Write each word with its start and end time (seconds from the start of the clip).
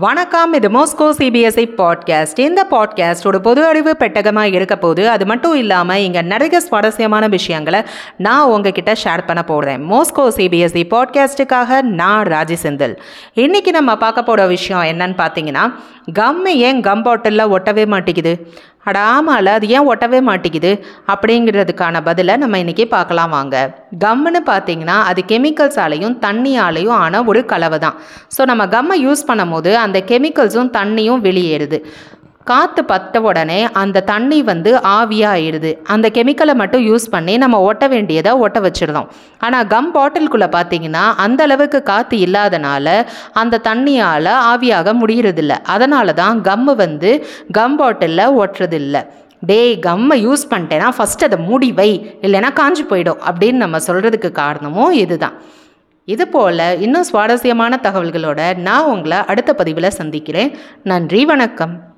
வணக்கம் 0.00 0.52
இது 0.52 0.68
மோஸ்கோ 0.70 1.12
CBSE 1.18 1.66
podcast 1.76 2.38
இந்த 2.38 2.66
பாட்காஸ்டோட 2.70 3.36
பொது 3.36 3.66
அறிவு 3.66 3.96
பெட்டகமாக 3.98 4.52
இருக்க 4.52 4.76
போது 4.76 5.08
அது 5.08 5.26
மட்டும் 5.26 5.54
இல்லாமல் 5.54 6.00
இங்கே 6.00 6.22
நிறைய 6.22 6.60
சுவாரஸ்யமான 6.60 7.28
விஷயங்களை 7.28 7.82
நான் 8.16 8.46
உங்ககிட்ட 8.46 8.92
ஷேர் 8.92 9.26
பண்ண 9.26 9.42
போகிறேன் 9.42 9.90
மோஸ்கோ 9.90 10.28
சிபிஎஸ்இ 10.36 10.82
பாட்காஸ்ட்டுக்காக 10.90 11.82
நான் 11.82 12.26
ராஜி 12.26 12.56
செந்தில். 12.62 12.96
இன்றைக்கி 13.34 13.68
நம்ம 13.68 13.96
பார்க்க 13.96 14.22
போகிற 14.22 14.46
விஷயம் 14.46 14.82
என்னன்னு 14.82 15.18
பார்த்தீங்கன்னா 15.18 15.74
கம் 16.12 16.46
ஏன் 16.46 16.80
கம் 16.80 17.02
பாட்டிலில் 17.02 17.50
ஒட்டவே 17.50 17.86
மாட்டேங்குது? 17.86 18.52
அட 18.84 18.98
அது 18.98 19.68
ஏன் 19.68 19.88
ஒட்டவே 19.88 20.20
மாட்டேங்குது? 20.20 20.84
அப்படிங்கிறதுக்கான 21.06 22.00
பதிலை 22.04 22.36
நம்ம 22.36 22.58
இன்றைக்கி 22.58 22.84
பார்க்கலாம் 22.84 23.30
வாங்க. 23.30 23.81
கம்முன்னு 24.04 24.40
பார்த்தீங்கன்னா 24.50 24.96
அது 25.10 25.22
கெமிக்கல்ஸாலையும் 25.28 26.16
தண்ணியாலையும் 26.26 26.96
ஆன 27.04 27.22
ஒரு 27.24 27.44
கலவை 27.44 27.78
தான் 27.78 27.98
ஸோ 28.36 28.44
நம்ம 28.44 28.66
கம்மை 28.66 28.96
யூஸ் 29.06 29.28
பண்ணும்போது 29.28 29.72
அந்த 29.74 30.00
கெமிக்கல்ஸும் 30.10 30.74
தண்ணியும் 30.78 31.24
வெளியேறுது. 31.28 31.80
காற்று 32.50 32.82
பட்ட 32.84 33.20
உடனே 33.20 33.58
அந்த 33.72 34.02
தண்ணி 34.02 34.42
வந்து 34.42 34.70
ஆவியாகிடுது 34.94 35.70
அந்த 35.94 36.06
கெமிக்கலை 36.16 36.54
மட்டும் 36.54 36.82
யூஸ் 36.86 37.06
பண்ணி 37.10 37.36
நம்ம 37.36 37.60
ஒட்ட 37.60 37.84
வேண்டியதை 37.88 38.32
ஒட்ட 38.44 38.60
வச்சிடலாம் 38.60 39.08
ஆனால் 39.38 39.66
கம் 39.66 39.90
பாட்டிலுக்குள்ளே 39.96 40.48
பார்த்தீங்கன்னா 40.56 41.04
அந்த 41.24 41.42
அளவுக்கு 41.42 41.82
காற்று 41.82 42.18
இல்லாதனால 42.18 42.86
அந்த 43.32 43.60
தண்ணியால் 43.68 44.32
ஆவியாக 44.52 44.94
முடியறதில்ல. 45.02 45.56
அதனால 45.74 46.12
தான் 46.12 46.42
கம்மு 46.42 46.74
வந்து 46.74 47.12
கம் 47.52 47.76
பாட்டிலில் 47.76 48.34
ஒட்டுறதில்ல 48.42 49.06
டேய் 49.46 49.78
கம்மை 49.78 50.28
யூஸ் 50.28 50.44
பண்ணிட்டேன்னா 50.50 50.88
ஃபஸ்ட் 50.98 51.24
அதை 51.24 51.38
மூடி 51.38 51.72
வை. 51.72 52.18
இல்லைன்னா 52.20 52.52
காஞ்சி 52.52 52.84
போயிடும். 52.84 53.18
அப்படின்னு 53.30 53.52
நம்ம 53.52 53.78
சொல்கிறதுக்கு 53.78 54.30
காரணமும் 54.30 54.92
இதுதான். 54.92 55.32
இது 56.04 56.28
போல் 56.28 56.80
இன்னும் 56.80 57.02
சுவாரஸ்யமான 57.02 57.78
தகவல்களோட 57.82 58.56
நான் 58.56 58.84
உங்களை 58.84 59.18
அடுத்த 59.18 59.54
பதிவில் 59.54 59.90
சந்திக்கிறேன். 59.90 60.58
நன்றி 60.82 61.24
வணக்கம். 61.24 61.91